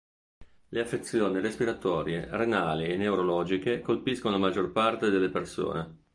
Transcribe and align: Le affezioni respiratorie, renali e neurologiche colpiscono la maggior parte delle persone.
Le 0.69 0.79
affezioni 0.81 1.39
respiratorie, 1.41 2.25
renali 2.31 2.85
e 2.87 2.97
neurologiche 2.97 3.81
colpiscono 3.81 4.33
la 4.33 4.41
maggior 4.47 4.71
parte 4.71 5.11
delle 5.11 5.29
persone. 5.29 6.05